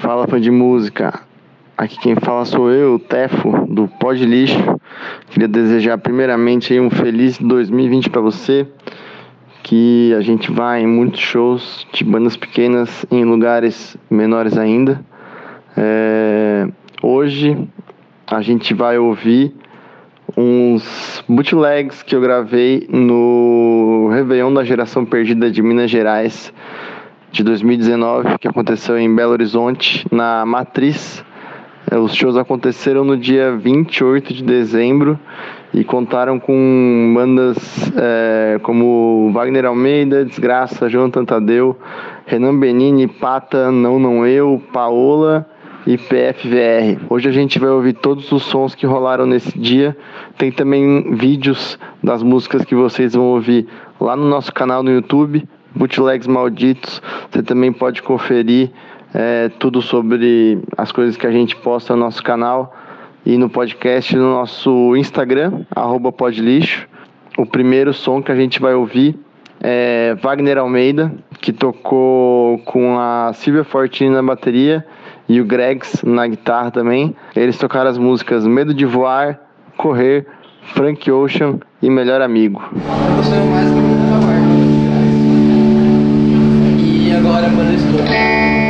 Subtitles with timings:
[0.00, 1.22] Fala fã de música.
[1.76, 4.80] Aqui quem fala sou eu, Tefo, do Pod Lixo.
[5.28, 8.64] Queria desejar primeiramente um feliz 2020 para você.
[9.64, 15.04] Que a gente vá em muitos shows de bandas pequenas em lugares menores ainda.
[15.76, 16.68] É...
[17.02, 17.58] Hoje
[18.24, 19.52] a gente vai ouvir
[20.36, 26.52] uns bootlegs que eu gravei no Réveillon da Geração Perdida de Minas Gerais
[27.30, 31.24] de 2019, que aconteceu em Belo Horizonte, na Matriz.
[31.90, 35.18] É, os shows aconteceram no dia 28 de dezembro
[35.72, 37.56] e contaram com bandas
[37.96, 41.78] é, como Wagner Almeida, Desgraça, Jonathan Tadeu,
[42.26, 45.46] Renan Benini, Pata, Não Não Eu, Paola
[45.86, 47.06] e PFVR.
[47.08, 49.96] Hoje a gente vai ouvir todos os sons que rolaram nesse dia.
[50.36, 53.66] Tem também vídeos das músicas que vocês vão ouvir
[53.98, 55.48] lá no nosso canal no YouTube,
[55.78, 57.00] Bootlegs Malditos.
[57.30, 58.70] Você também pode conferir
[59.14, 62.74] é, tudo sobre as coisas que a gente posta no nosso canal
[63.24, 65.64] e no podcast no nosso Instagram,
[66.16, 66.88] podlixo.
[67.36, 69.18] O primeiro som que a gente vai ouvir
[69.60, 74.84] é Wagner Almeida, que tocou com a Silvia Fortini na bateria
[75.28, 77.14] e o Gregs na guitarra também.
[77.36, 79.38] Eles tocaram as músicas Medo de Voar,
[79.76, 80.26] Correr,
[80.74, 82.62] Frank Ocean e Melhor Amigo.
[87.48, 88.67] Agora, mano, estou.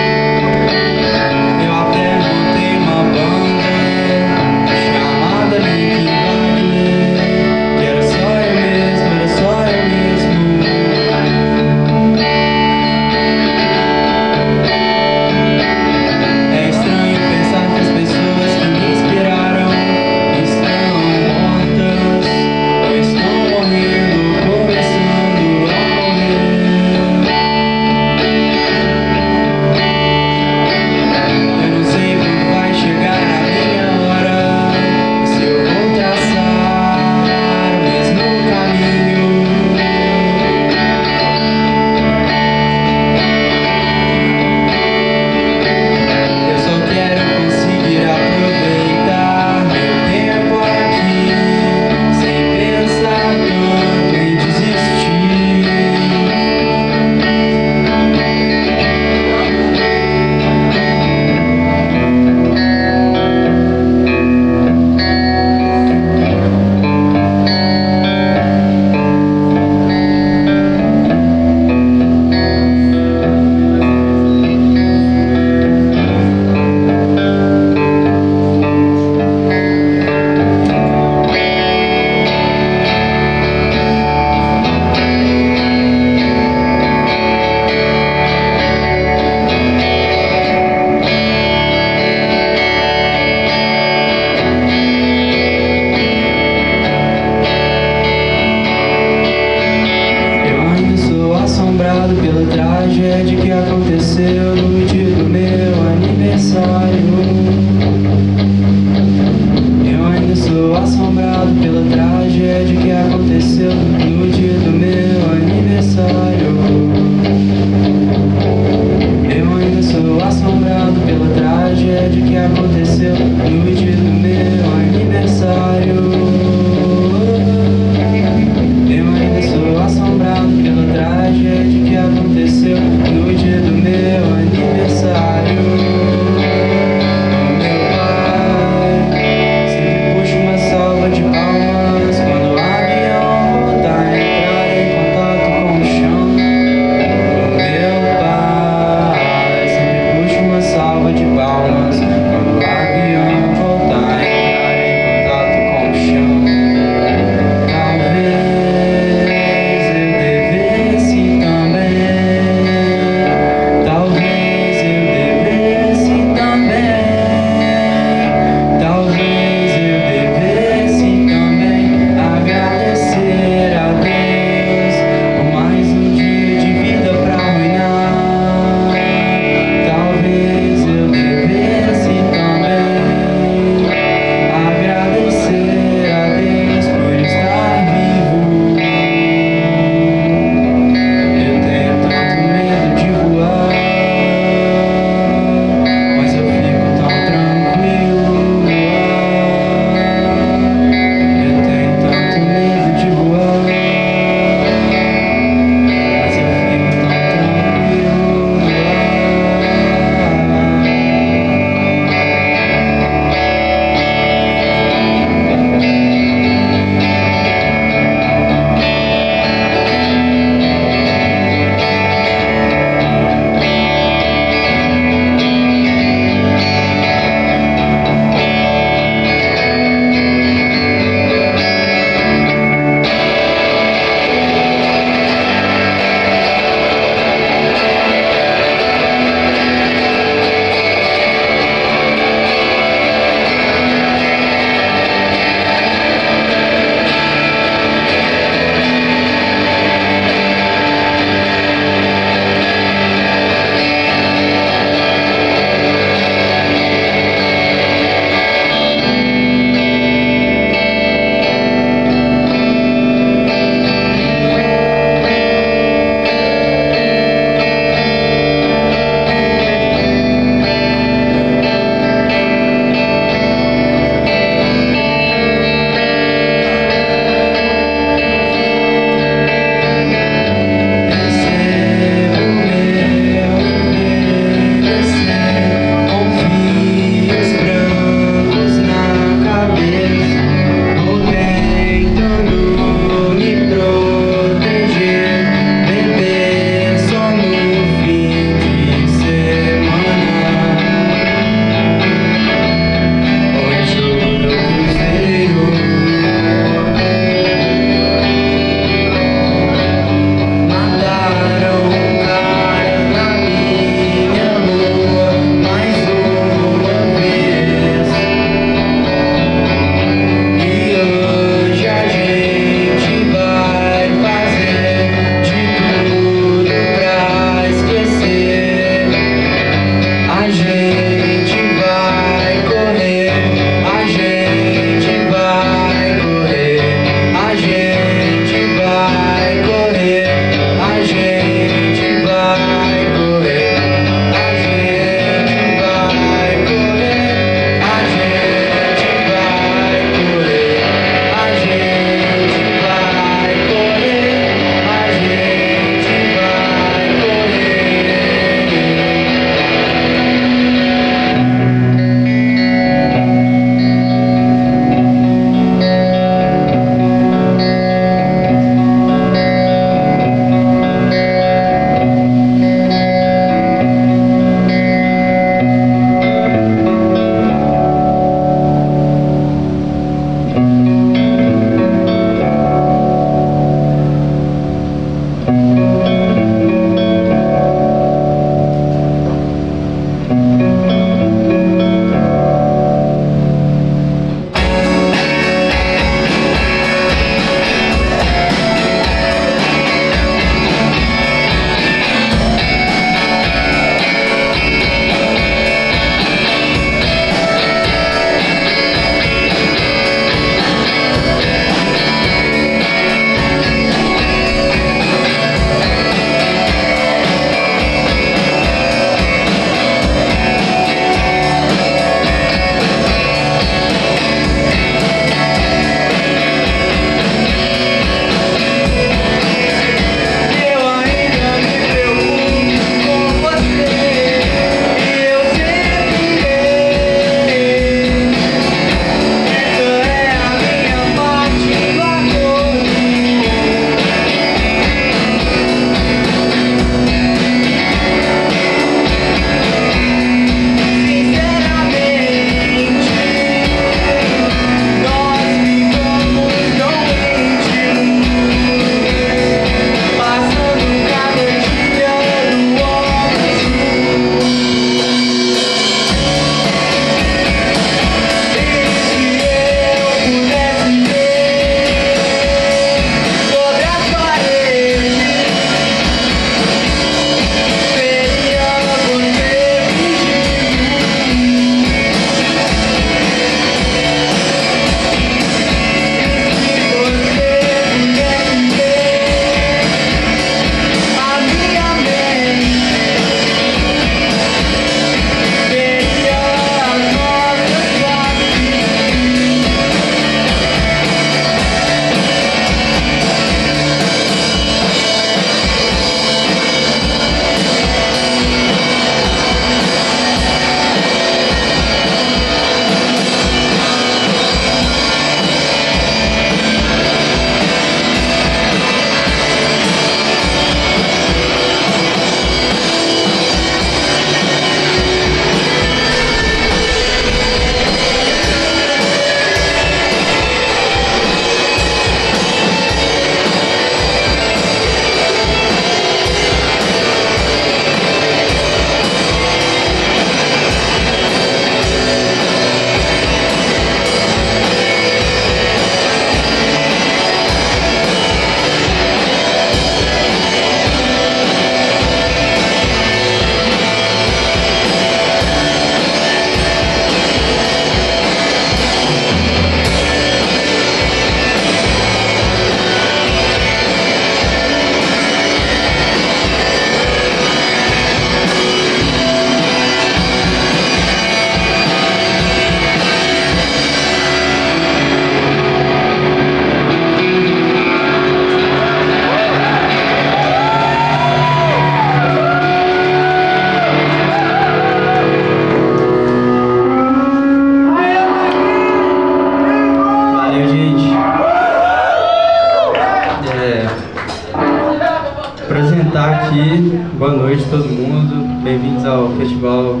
[599.38, 600.00] Festival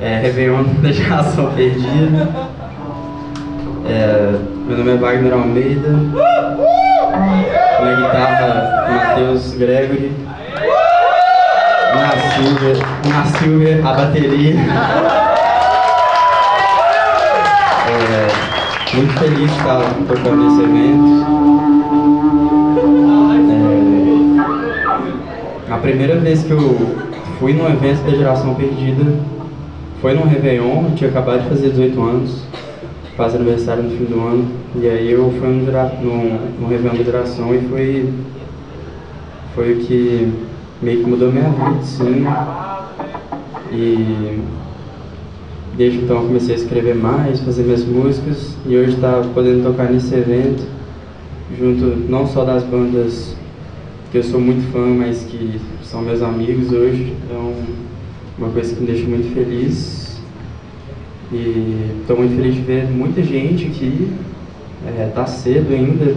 [0.00, 2.28] é, Réveillon da Geração Perdida.
[3.88, 4.34] É,
[4.66, 5.88] meu nome é Wagner Almeida.
[7.80, 10.12] Na guitarra, Matheus Gregory.
[11.94, 14.54] Na Silvia, na Silvia, a bateria.
[17.88, 21.26] É, muito feliz de estar tocando nesse evento.
[25.68, 27.09] É, a primeira vez que eu
[27.40, 29.18] fui num evento da Geração Perdida
[30.02, 32.42] foi num Réveillon, eu tinha acabado de fazer 18 anos,
[33.16, 35.64] quase aniversário no fim do ano, e aí eu fui num,
[36.02, 38.12] num, num Réveillon da Geração e foi,
[39.54, 40.32] foi o que
[40.80, 42.24] meio que mudou minha vida, sim.
[43.72, 44.40] E
[45.76, 50.14] desde então comecei a escrever mais, fazer minhas músicas, e hoje tá podendo tocar nesse
[50.14, 50.62] evento,
[51.58, 53.36] junto não só das bandas
[54.10, 57.14] que eu sou muito fã, mas que são meus amigos hoje.
[57.24, 57.54] Então,
[58.36, 60.20] uma coisa que me deixa muito feliz.
[61.32, 64.10] E estou muito feliz de ver muita gente aqui.
[64.84, 66.16] É, tá cedo ainda.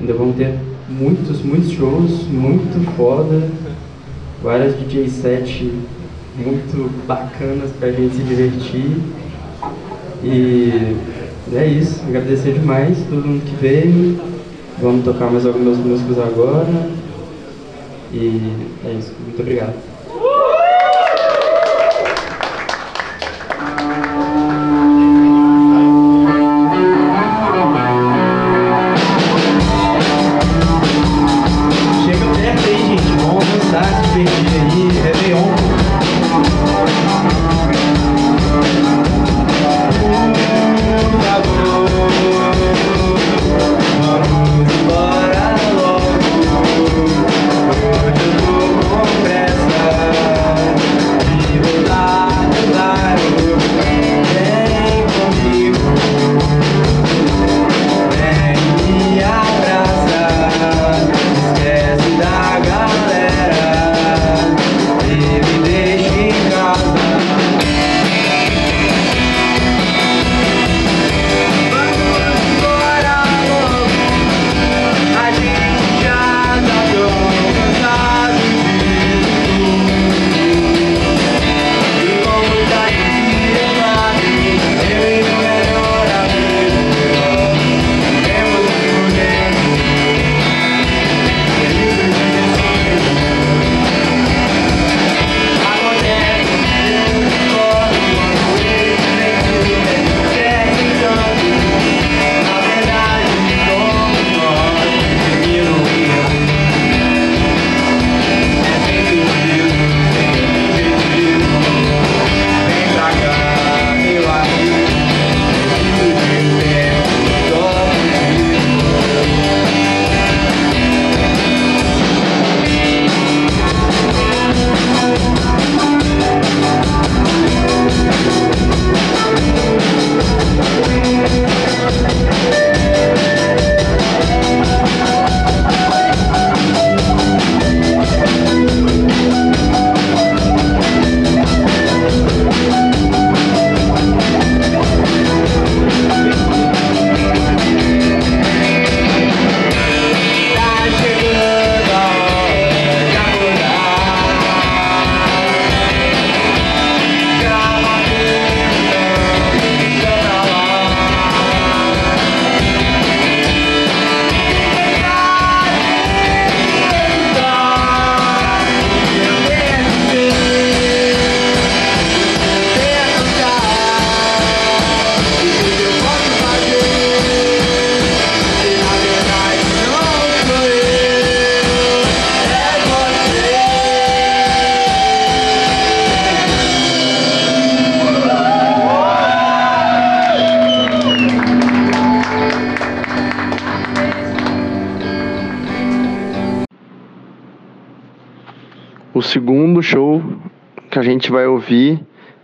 [0.00, 0.54] Ainda vão ter
[0.88, 3.48] muitos, muitos shows, muito foda.
[4.42, 5.72] Várias DJ set
[6.36, 8.96] muito bacanas pra gente se divertir.
[10.24, 10.96] E
[11.52, 12.02] é isso.
[12.08, 14.27] Agradecer demais todo mundo que veio.
[14.80, 16.90] Vamos tocar mais algumas músicas agora.
[18.12, 18.52] E
[18.84, 19.12] é isso.
[19.24, 19.87] Muito obrigado.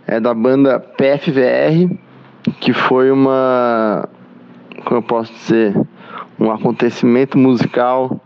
[0.07, 1.97] é da banda PFVR,
[2.59, 4.07] que foi uma.
[4.83, 5.75] Como eu posso dizer?
[6.39, 8.19] Um acontecimento musical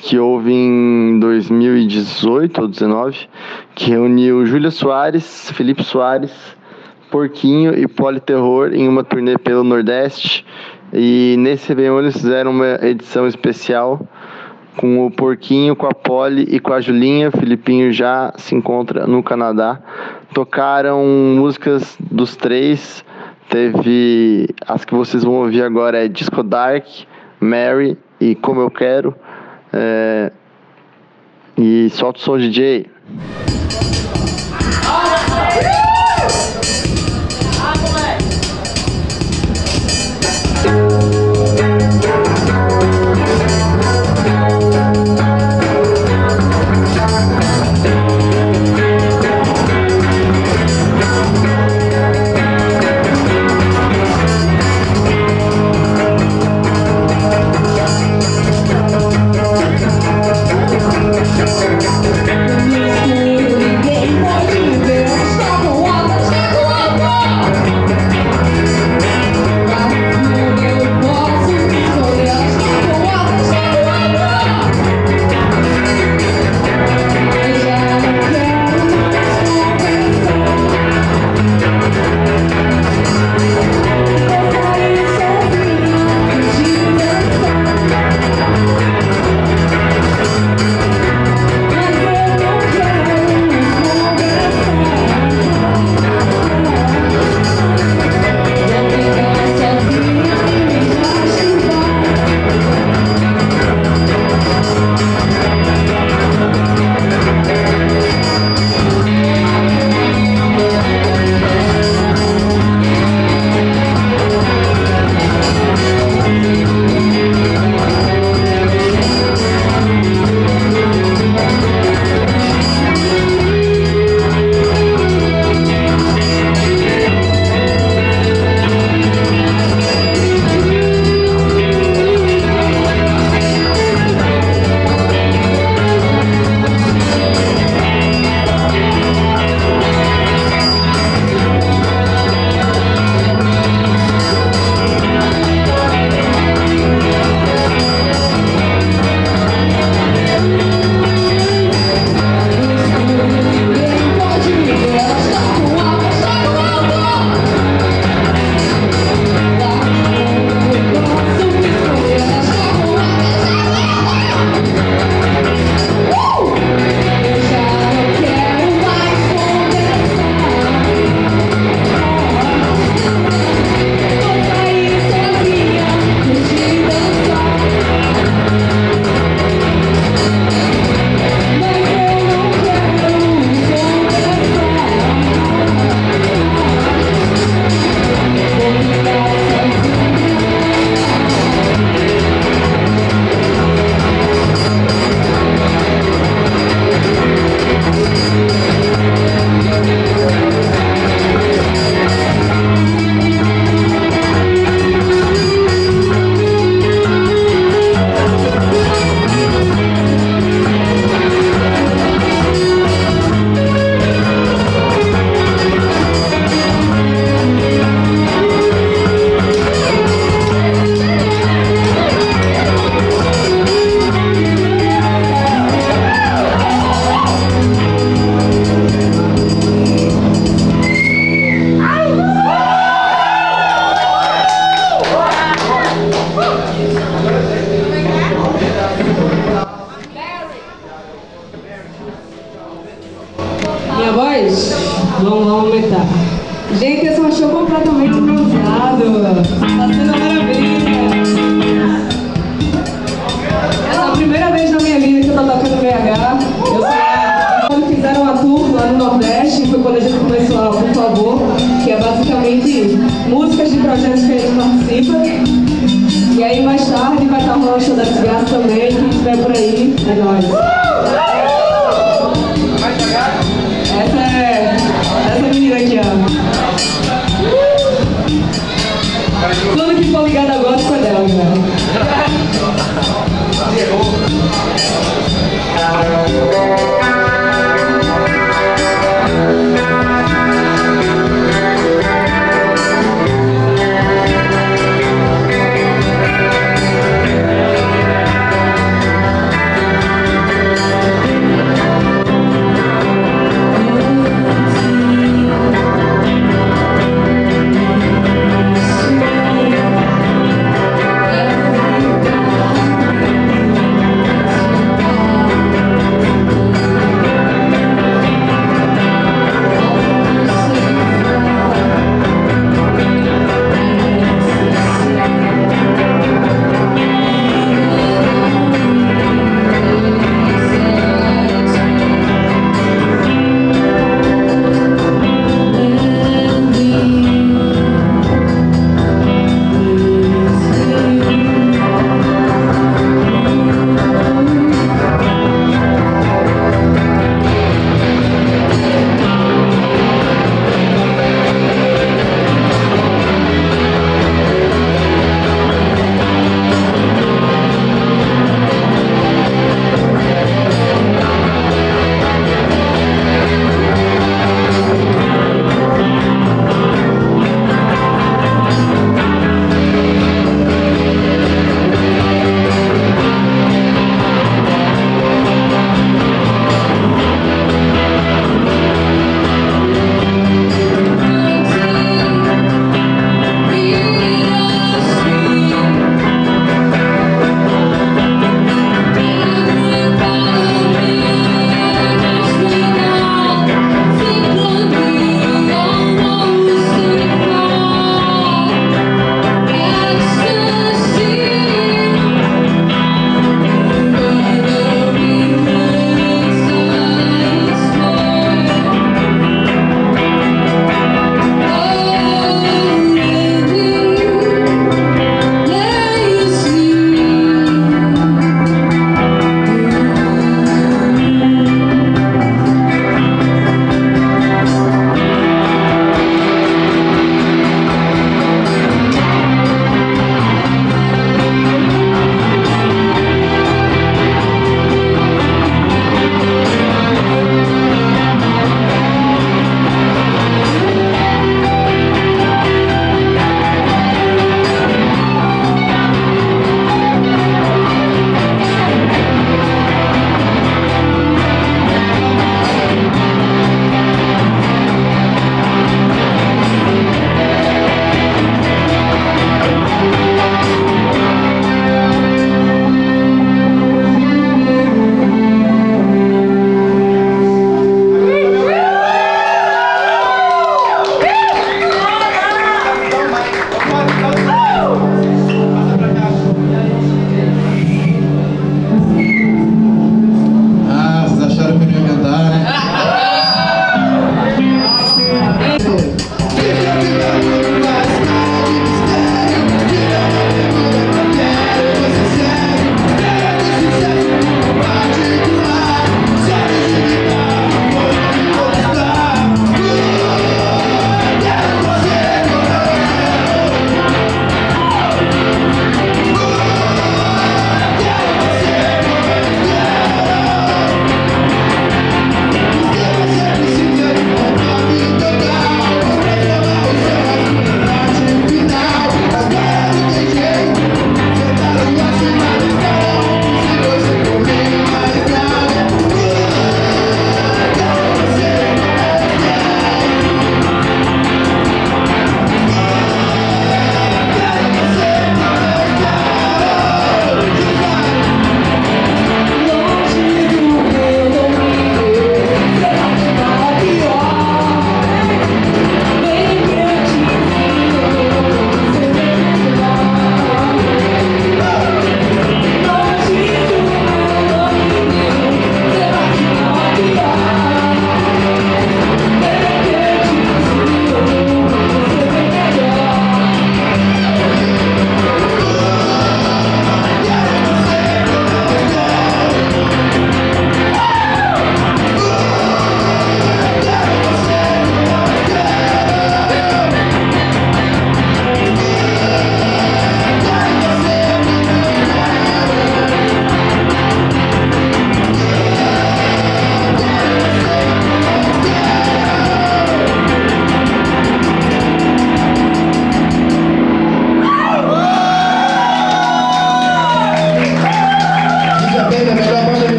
[0.00, 3.28] que houve em 2018 ou 2019,
[3.74, 6.32] que reuniu Júlia Soares, Felipe Soares,
[7.10, 10.46] Porquinho e Politerror em uma turnê pelo Nordeste.
[10.92, 14.06] E nesse evento eles fizeram uma edição especial
[14.76, 17.28] com o Porquinho, com a Poli e com a Julinha.
[17.28, 19.80] O Filipinho já se encontra no Canadá
[20.38, 23.04] tocaram músicas dos três.
[23.48, 26.86] Teve as que vocês vão ouvir agora é Disco Dark,
[27.40, 29.16] Mary e Como Eu Quero.
[29.72, 30.30] É,
[31.56, 32.88] e solta o som DJ.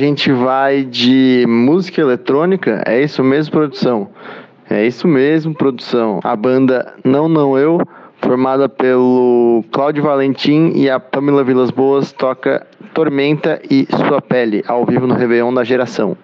[0.00, 2.82] gente vai de música eletrônica.
[2.86, 4.08] É isso mesmo, produção?
[4.68, 6.20] É isso mesmo, produção.
[6.24, 7.80] A banda Não Não Eu,
[8.22, 14.86] formada pelo Cláudio Valentim e a Pamela Vilas Boas, toca Tormenta e Sua Pele, ao
[14.86, 16.16] vivo no Réveillon da Geração.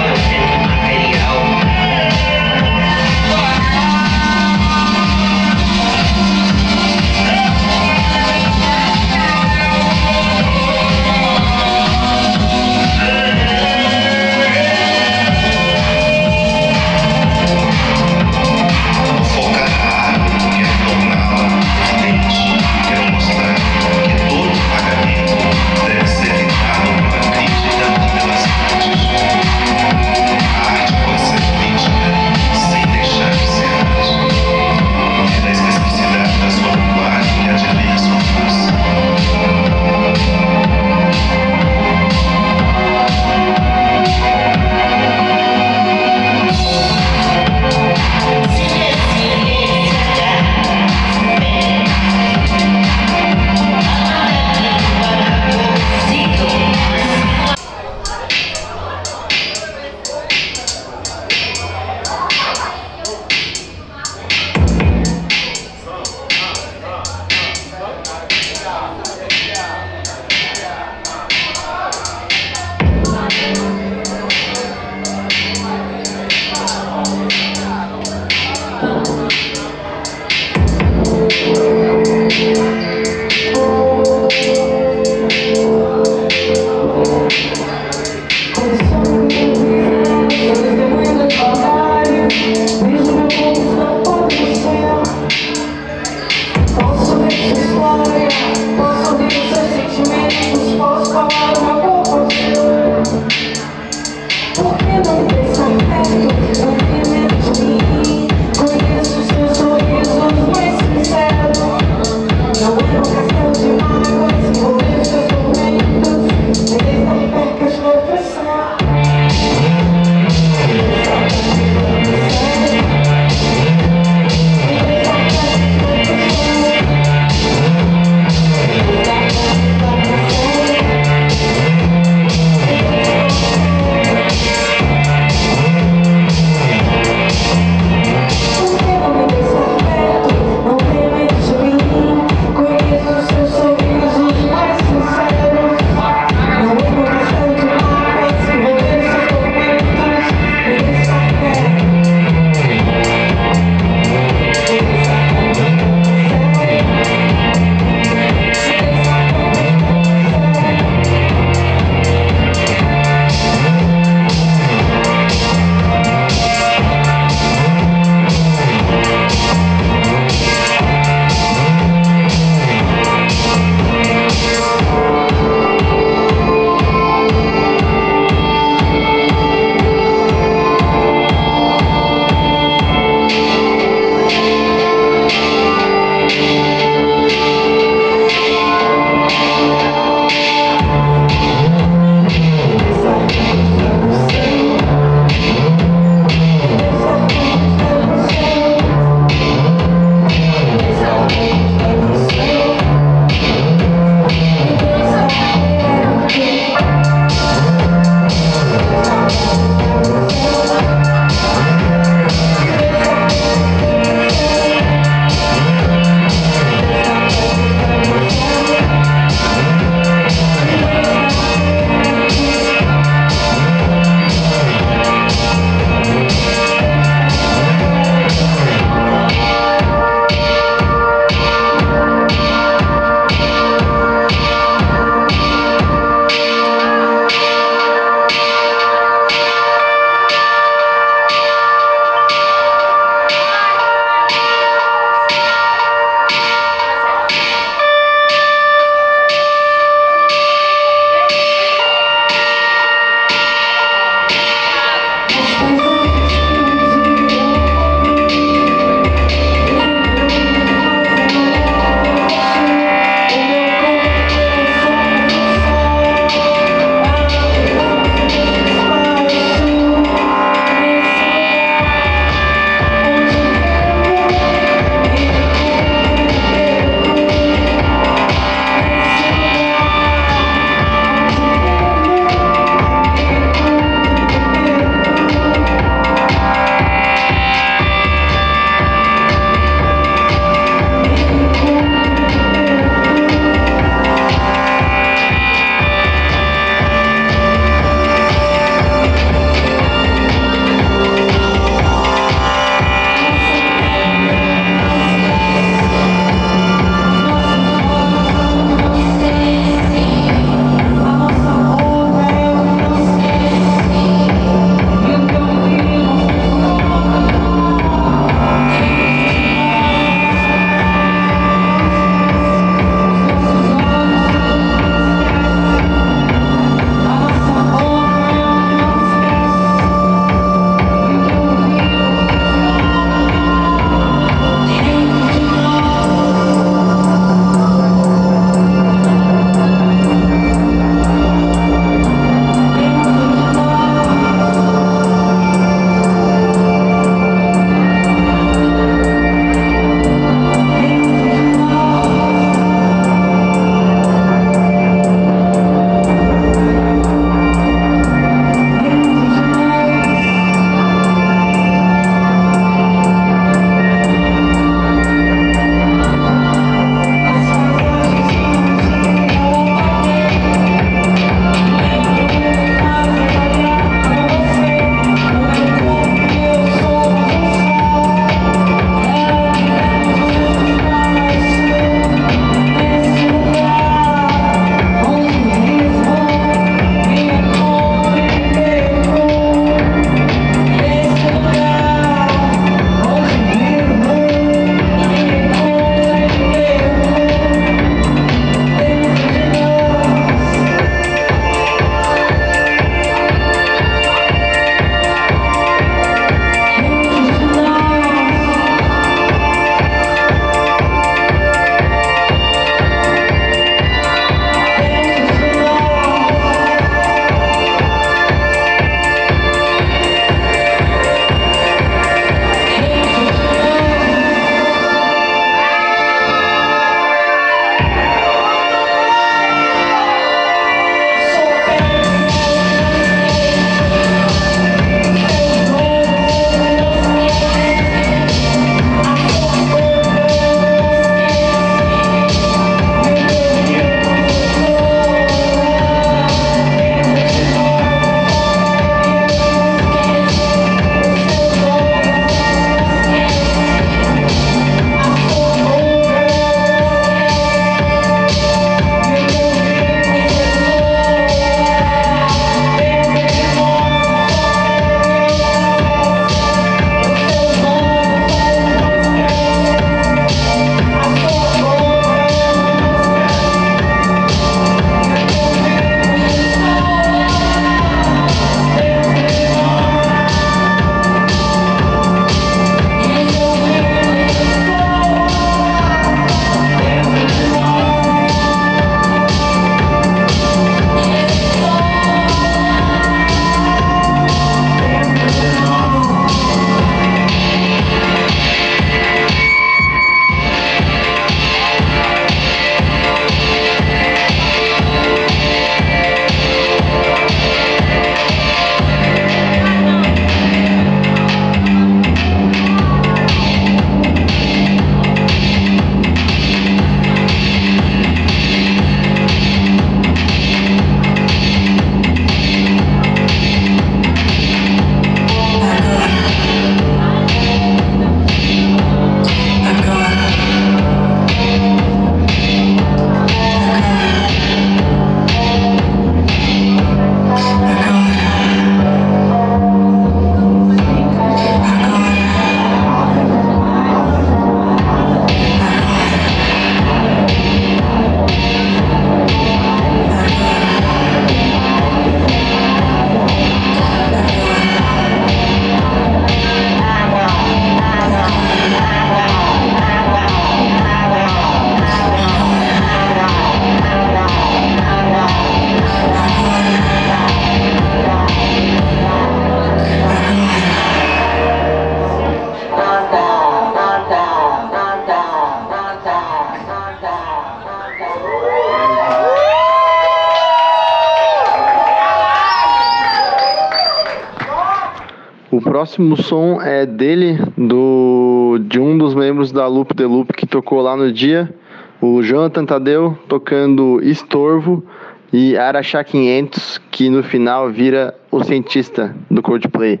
[585.92, 590.80] Próximo som é dele, do de um dos membros da Loop The Loop que tocou
[590.80, 591.54] lá no dia,
[592.00, 594.82] o Jonathan Tadeu tocando Estorvo
[595.30, 600.00] e Araxá 500, que no final vira o cientista do Coldplay.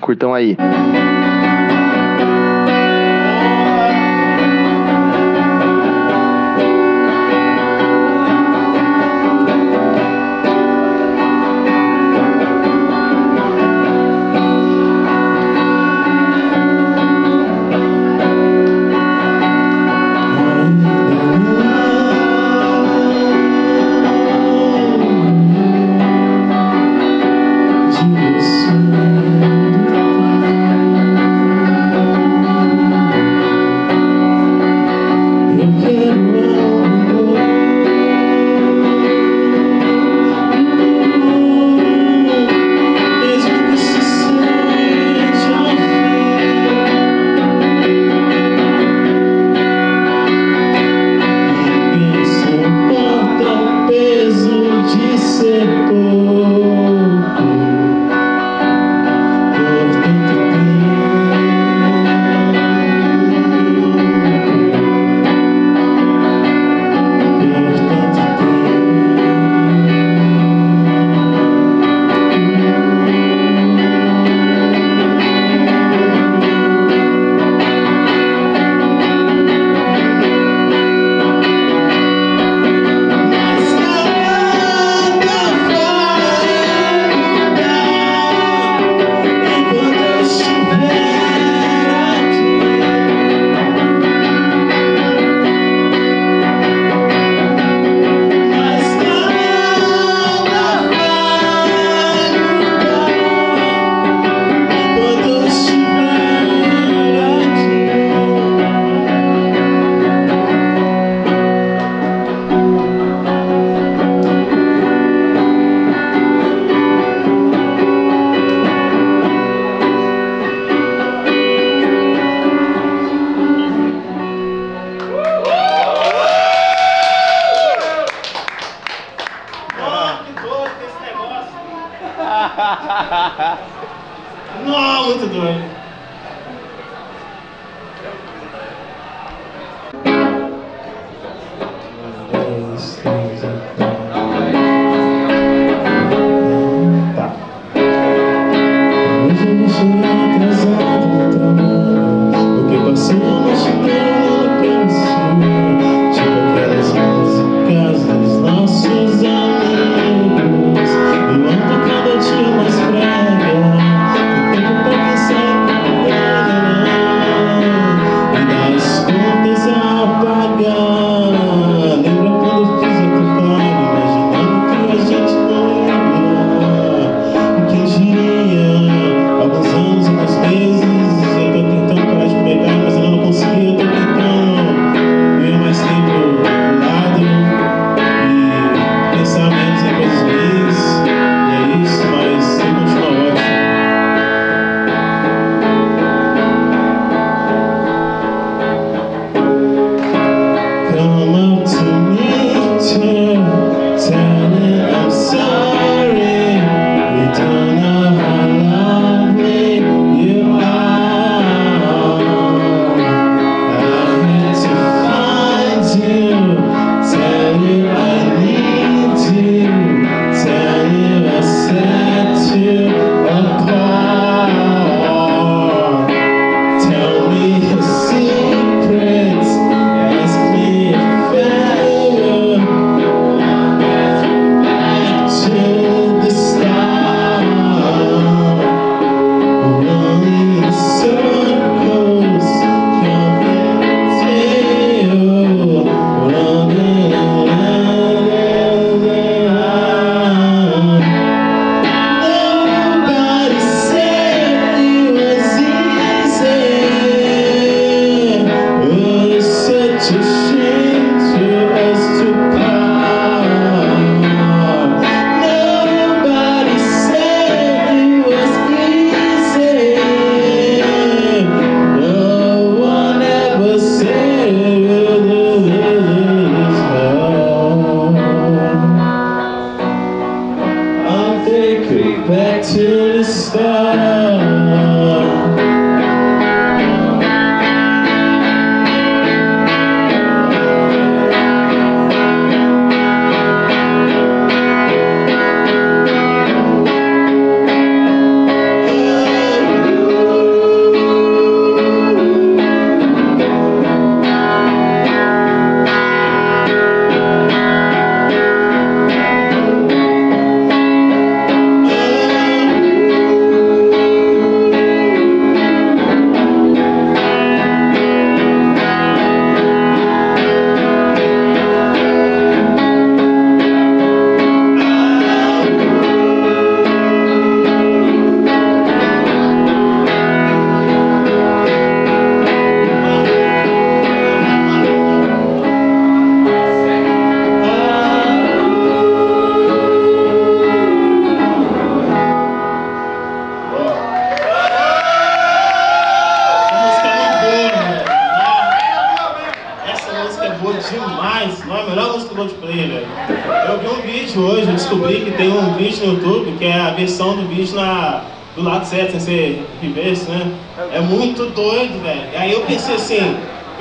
[0.00, 0.56] Curtam aí.
[0.58, 1.21] Não,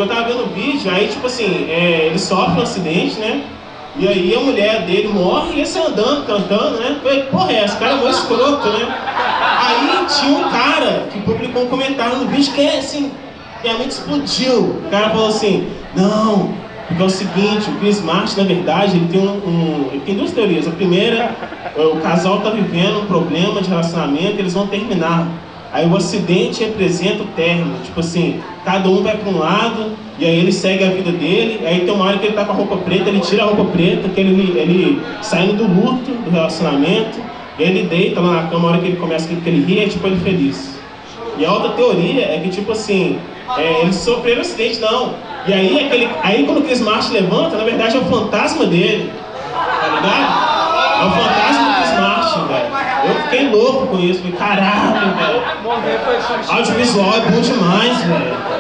[0.02, 3.42] eu tava vendo o vídeo, aí tipo assim, é, ele sofre um acidente, né?
[3.98, 6.98] E aí a mulher dele morre e ele sai andando, cantando, né?
[7.04, 8.88] Falei, porra, esse cara é muito escroto, né?
[9.60, 13.12] Aí tinha um cara que publicou um comentário no vídeo que é assim,
[13.62, 14.60] minha mente explodiu.
[14.86, 16.54] O cara falou assim, não,
[16.88, 20.16] porque é o seguinte, o Chris Martin, na verdade, ele tem um, um- ele tem
[20.16, 20.68] duas teorias.
[20.68, 21.36] A primeira,
[21.76, 25.28] o casal tá vivendo um problema de relacionamento, eles vão terminar.
[25.74, 30.26] Aí o acidente representa o término, tipo assim, cada um vai para um lado e
[30.26, 31.66] aí ele segue a vida dele.
[31.66, 33.66] Aí tem uma hora que ele tá com a roupa preta, ele tira a roupa
[33.72, 37.20] preta, que ele, ele saindo do luto do relacionamento,
[37.58, 40.06] ele deita lá na cama, a hora que ele começa que ele ri, é tipo
[40.08, 40.80] ele feliz.
[41.38, 43.18] E a outra teoria é que, tipo assim,
[43.58, 45.16] é, eles sofreram um acidente, não.
[45.48, 49.12] E aí, aquele, aí quando o Chris Martin levanta, na verdade é o fantasma dele.
[49.52, 50.52] Tá ligado?
[51.02, 52.82] É o fantasma do Chris Martin, velho.
[53.04, 54.22] Eu fiquei louco com isso.
[54.22, 55.42] Falei, caralho, velho.
[56.48, 58.51] Audiovisual é bom demais, velho.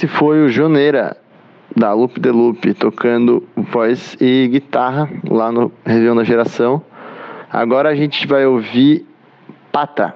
[0.00, 1.14] Esse foi o Joneira,
[1.76, 6.82] da Loop de Loop, tocando voz e guitarra lá no Réveillon da Geração.
[7.52, 9.04] Agora a gente vai ouvir
[9.70, 10.14] Pata,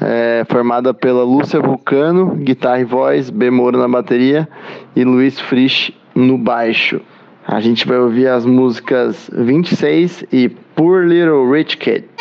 [0.00, 3.50] é, formada pela Lúcia Vulcano, guitarra e voz, B.
[3.50, 4.48] Moura na bateria
[4.96, 6.98] e Luiz Frisch no baixo.
[7.46, 12.15] A gente vai ouvir as músicas 26 e Poor Little Rich Kid.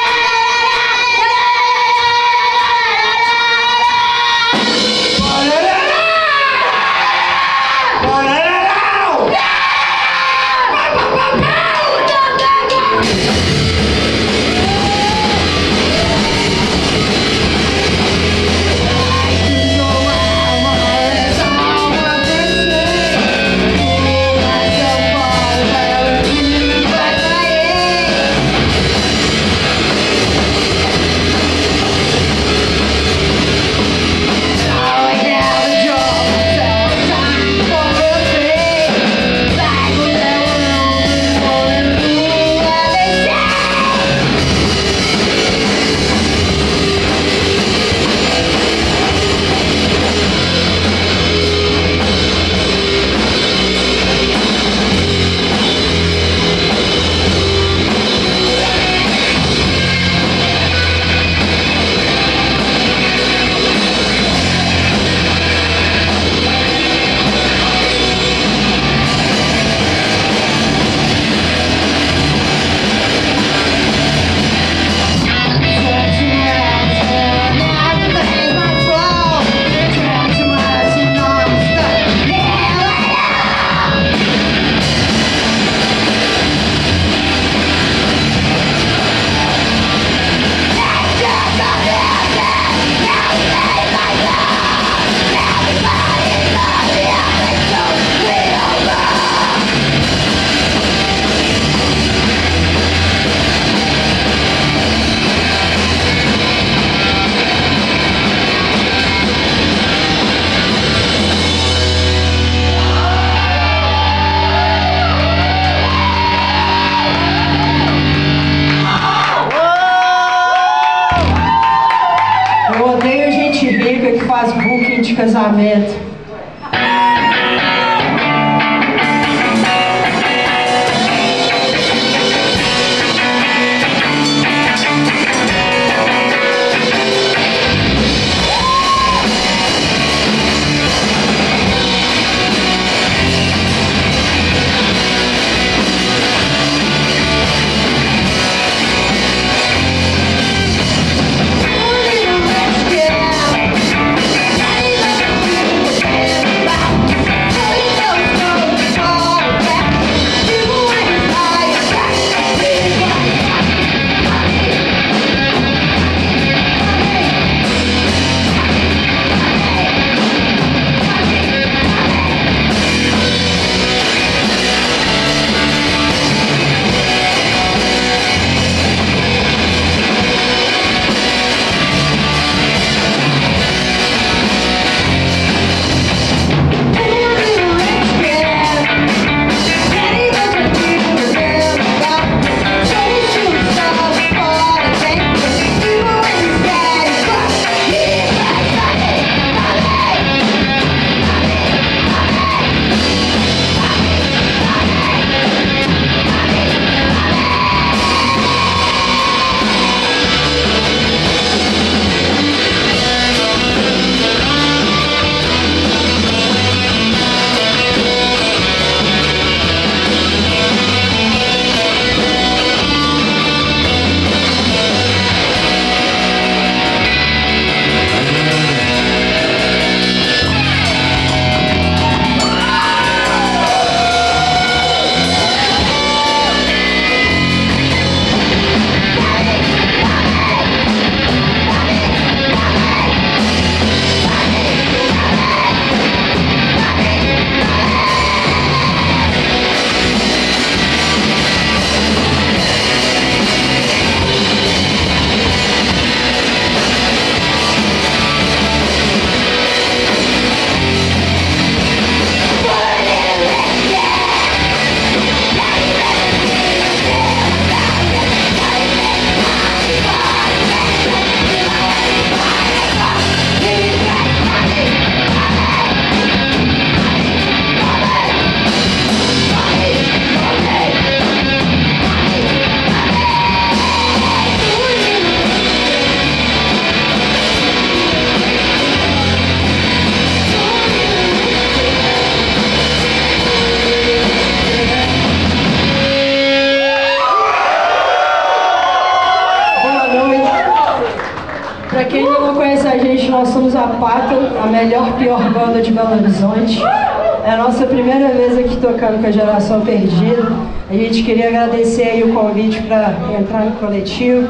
[309.32, 310.52] Geração Perdida.
[310.90, 314.48] A gente queria agradecer aí o convite para entrar no coletivo.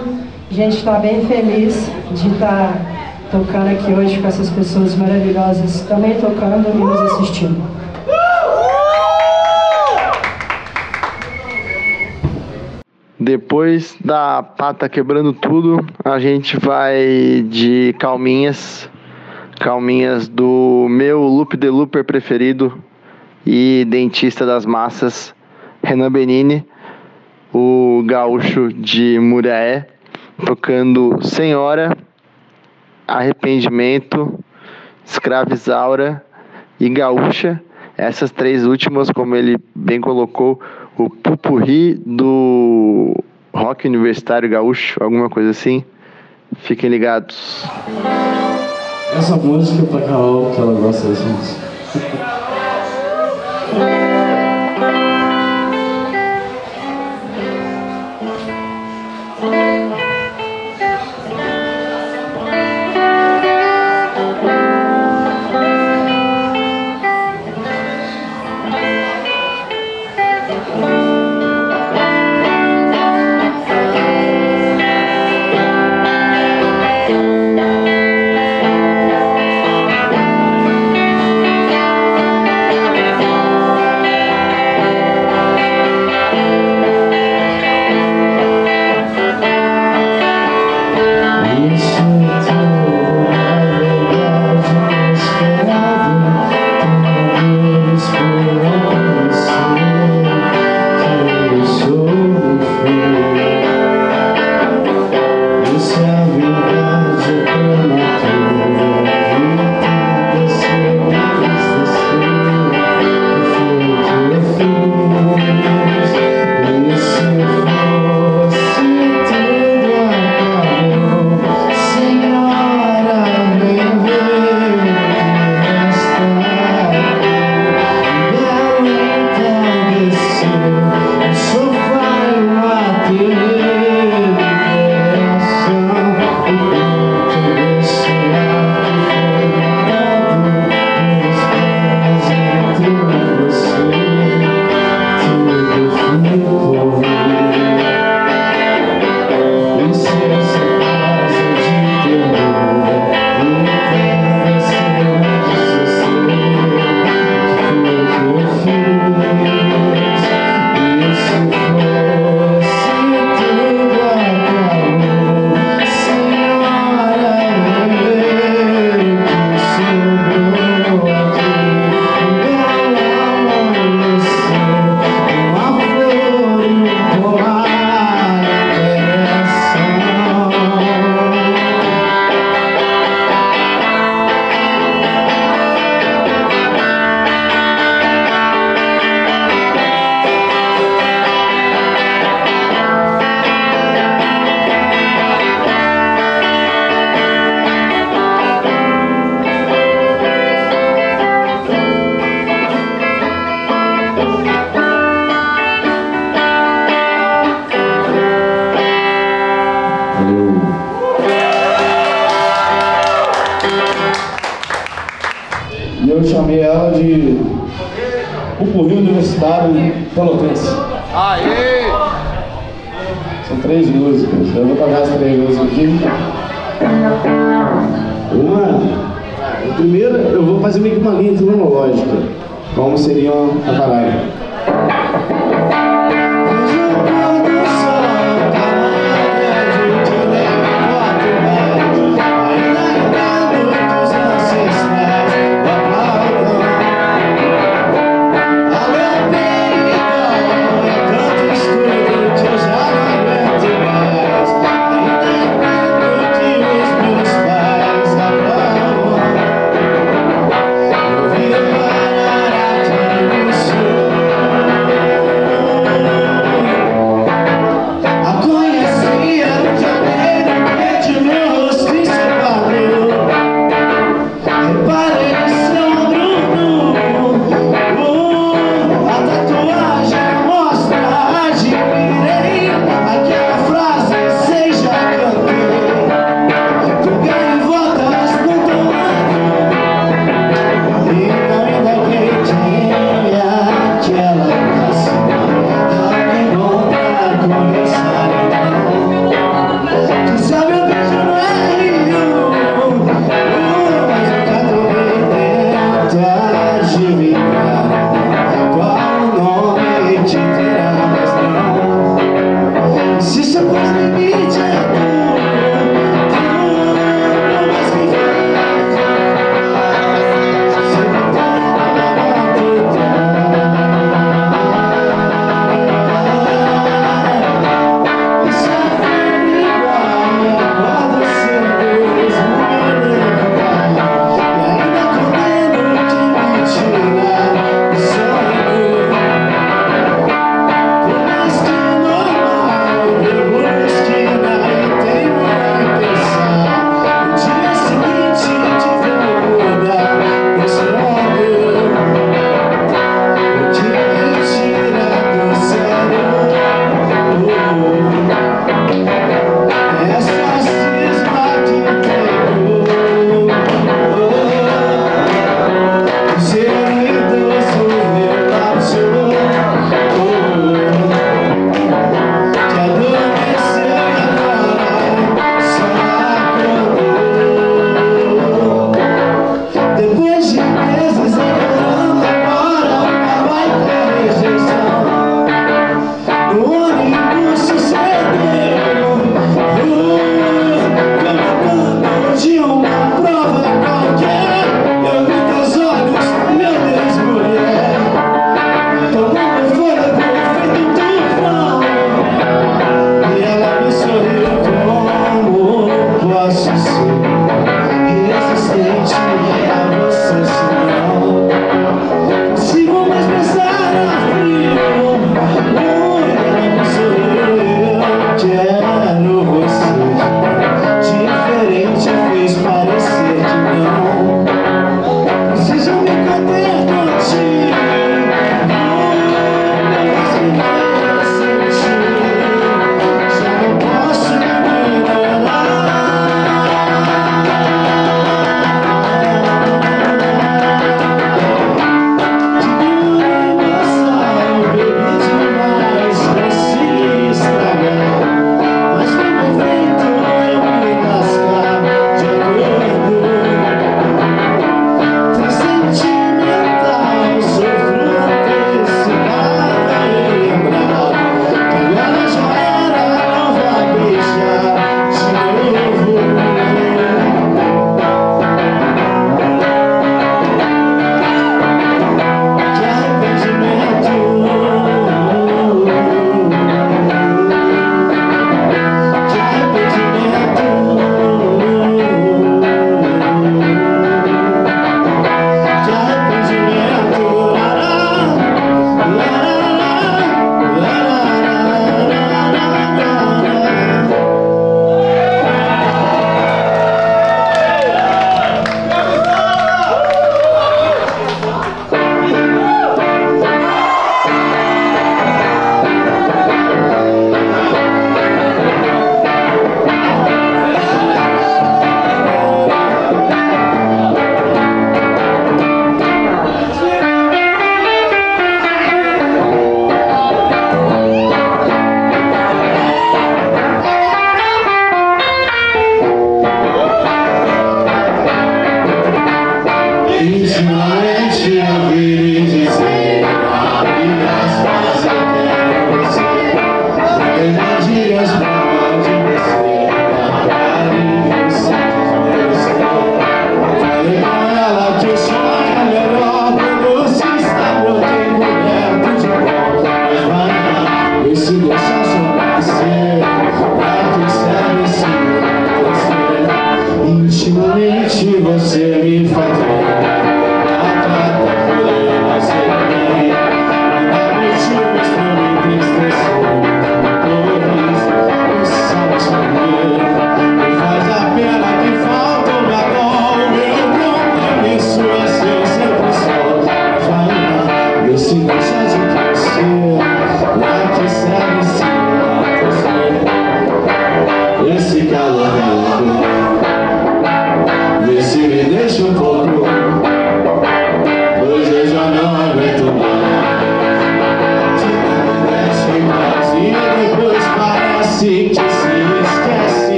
[0.52, 2.74] A gente está bem feliz de estar
[3.32, 7.62] tocando aqui hoje com essas pessoas maravilhosas, também tocando e nos assistindo.
[13.20, 18.90] Depois da pata quebrando tudo, a gente vai de calminhas.
[19.60, 22.85] Calminhas do meu loop de looper preferido
[23.46, 25.34] e dentista das massas,
[25.84, 26.66] Renan Benini,
[27.54, 29.88] o gaúcho de Muriaé,
[30.46, 31.96] tocando Senhora,
[33.08, 34.40] Arrependimento,
[35.06, 36.26] Escravizaura
[36.80, 37.62] e Gaúcha.
[37.98, 40.60] Essas três últimas, como ele bem colocou,
[40.98, 43.16] o pupurri do
[43.54, 45.84] rock universitário gaúcho, alguma coisa assim.
[46.58, 47.64] Fiquem ligados.
[49.16, 52.35] Essa música é pra Carol, que ela gosta dessa música.
[53.72, 54.05] Isso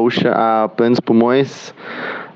[0.00, 1.74] gaúcha a plenos pulmões,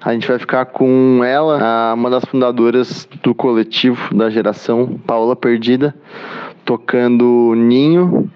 [0.02, 5.94] a gente vai ficar com ela, uma das fundadoras do coletivo da geração Paola Perdida,
[6.64, 8.30] tocando Ninho,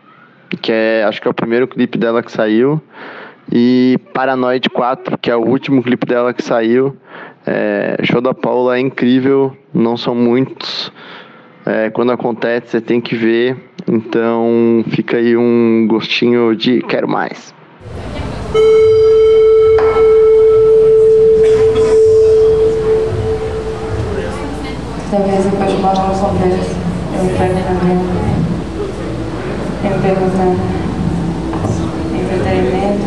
[0.62, 2.80] que é acho que é o primeiro clipe dela que saiu,
[3.52, 6.96] e Paranoid 4, que é o último clipe dela que saiu.
[7.46, 10.92] É, show da Paula é incrível, não são muitos.
[11.64, 13.56] É, quando acontece, você tem que ver.
[13.86, 17.54] Então fica aí um gostinho de quero mais.
[25.10, 26.76] Talvez depois de uma longa conversa,
[27.16, 27.48] eu me minha.
[29.84, 30.60] Eu perguntando:
[32.14, 33.06] entretenimento?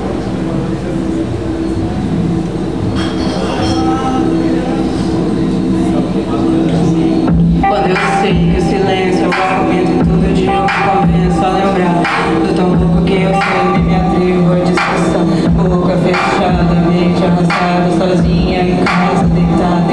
[7.68, 11.46] Quando eu sei que o silêncio é o argumento em todo dia, eu me convenço
[11.46, 12.02] a lembrar
[12.42, 15.26] do tão pouco que eu sei e me atrevo à discussão.
[15.70, 19.91] Boca fechada, mente arrastada, sozinha em casa, deitada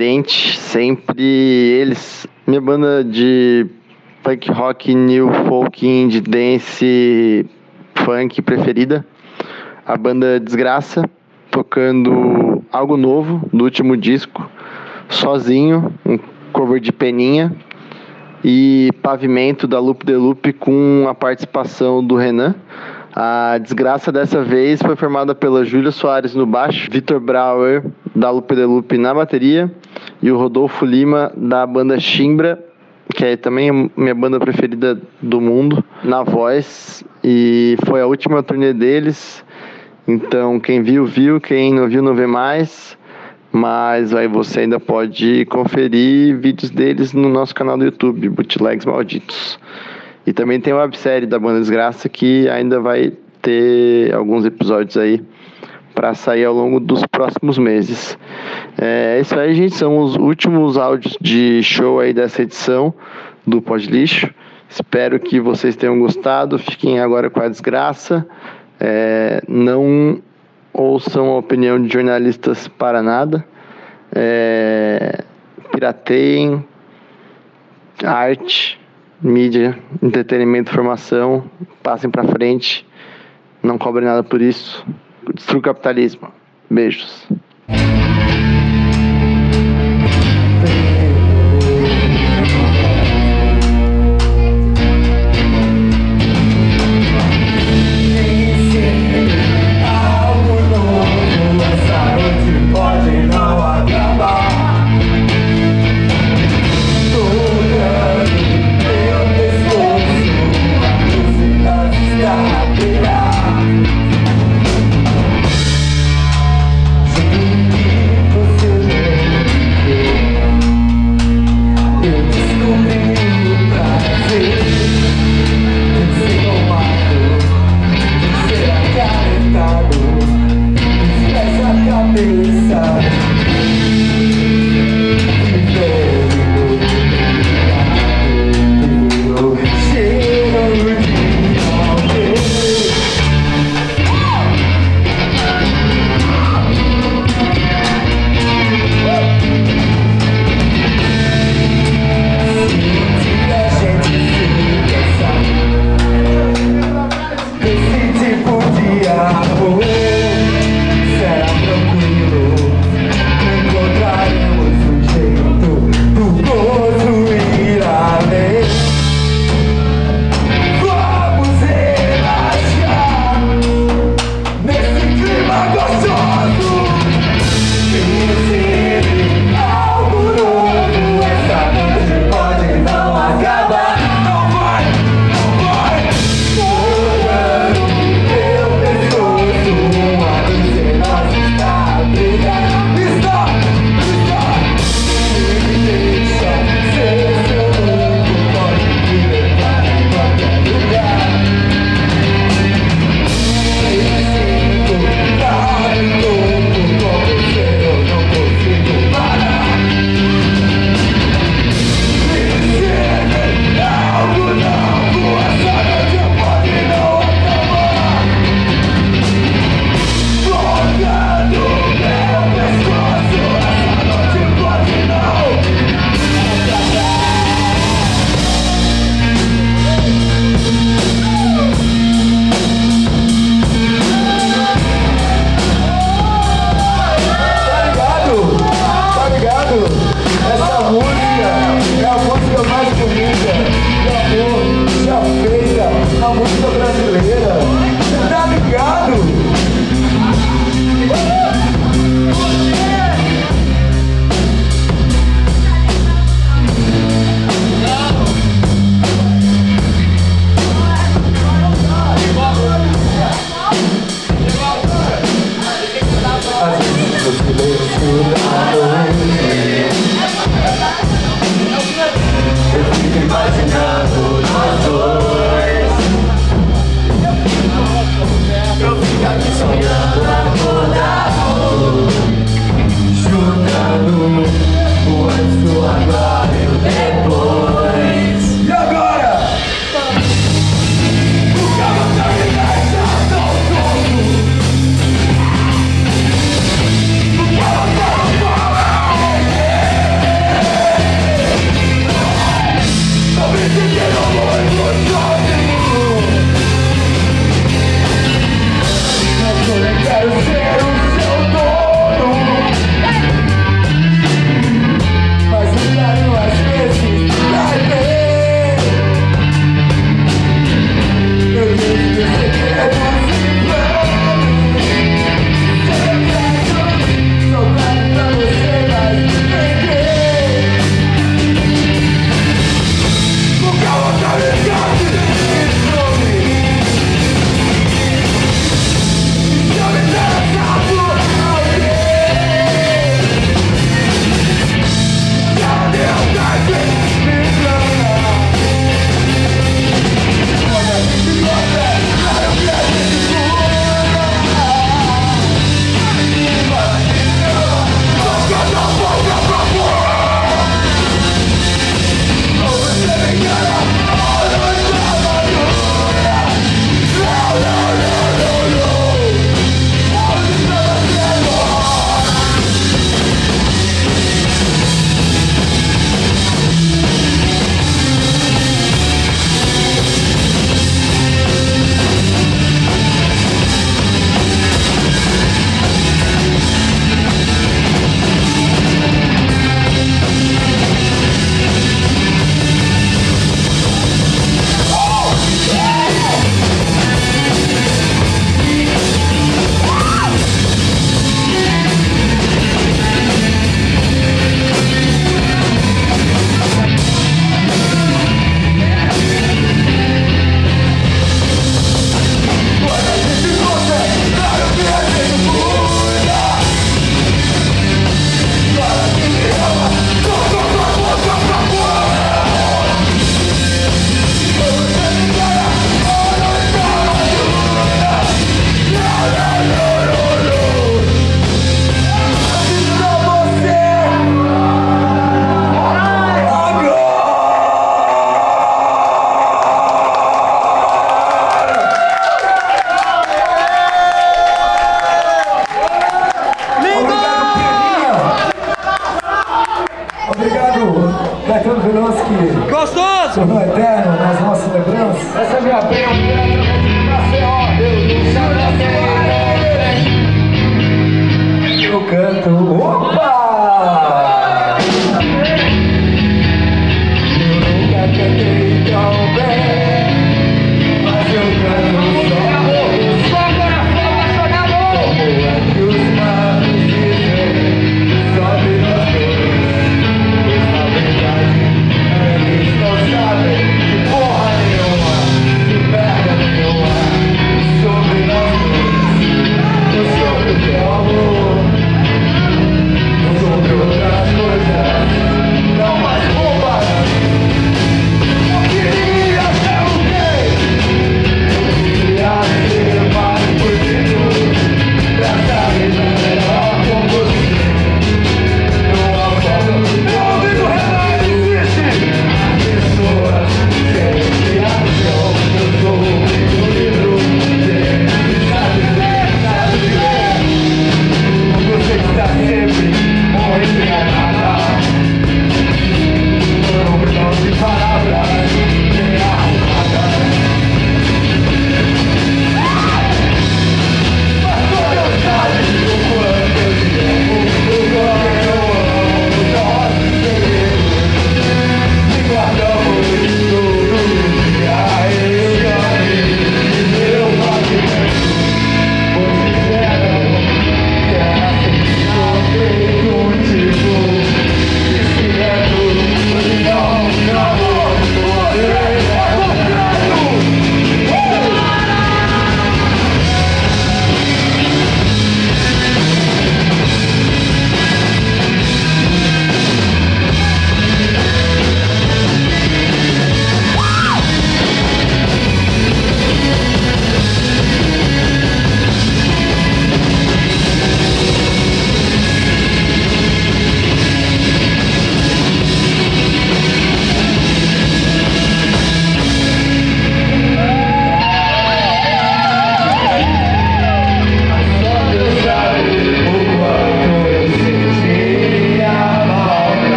[0.00, 0.58] diferente.
[0.58, 3.66] Sempre eles, minha banda de
[4.22, 7.46] punk rock, new folk, indie, dance,
[7.96, 9.04] funk preferida,
[9.86, 11.08] a banda Desgraça,
[11.50, 14.48] tocando algo novo do último disco,
[15.08, 16.18] sozinho, um
[16.50, 17.54] cover de Peninha
[18.42, 22.54] e Pavimento da Loop de Loop com a participação do Renan.
[23.14, 28.54] A desgraça dessa vez foi formada pela Júlia Soares no baixo, Vitor Brauer da Loop
[28.54, 29.70] de Loop na bateria
[30.22, 32.62] e o Rodolfo Lima da banda Chimbra,
[33.14, 37.04] que é também minha banda preferida do mundo, na voz.
[37.22, 39.44] E foi a última turnê deles.
[40.06, 42.96] Então, quem viu, viu, quem não viu, não vê mais.
[43.52, 49.58] Mas aí você ainda pode conferir vídeos deles no nosso canal do YouTube, Bootlegs Malditos.
[50.26, 53.12] E também tem a websérie da Banda Desgraça que ainda vai
[53.42, 55.20] ter alguns episódios aí
[55.94, 58.18] para sair ao longo dos próximos meses.
[58.78, 59.74] É isso aí, gente.
[59.74, 62.94] São os últimos áudios de show aí dessa edição
[63.46, 64.32] do Pod Lixo.
[64.68, 66.58] Espero que vocês tenham gostado.
[66.58, 68.26] Fiquem agora com a desgraça.
[68.78, 70.22] É, não
[70.72, 73.44] ouçam a opinião de jornalistas para nada.
[74.14, 75.24] É,
[75.72, 76.64] pirateiem
[78.04, 78.80] arte,
[79.20, 81.44] mídia, entretenimento, informação.
[81.82, 82.86] Passem para frente.
[83.62, 84.86] Não cobrem nada por isso.
[85.34, 86.32] Destrua o capitalismo.
[86.70, 87.26] Beijos.